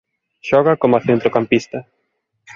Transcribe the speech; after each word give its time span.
Xoga 0.47 0.73
coma 0.81 1.03
centrocampista. 1.07 1.77